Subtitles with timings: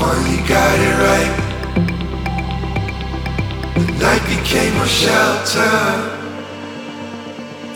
[0.00, 1.34] finally got it right.
[3.76, 5.76] The night became our shelter.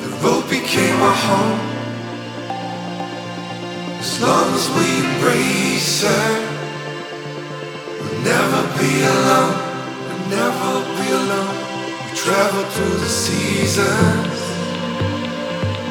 [0.01, 1.61] The road became our home.
[4.01, 6.31] As long as we embrace her,
[7.99, 9.57] we'll never be alone.
[10.07, 11.57] We'll never be alone.
[12.05, 14.41] We travel through the seasons.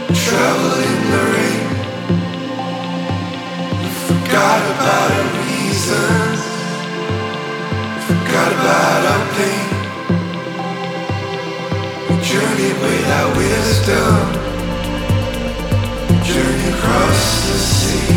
[0.09, 1.65] We travel in the rain.
[3.81, 6.41] We forgot about it seasons.
[8.07, 9.69] Forgot about our pain.
[12.09, 14.17] We journeyed with our wisdom.
[16.29, 18.15] Journey across the sea.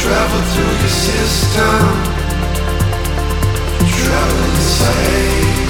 [0.00, 1.80] Travel through your system.
[3.96, 5.63] Travel inside.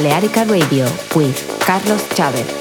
[0.00, 1.36] Balearica Radio with
[1.66, 2.59] Carlos Chávez.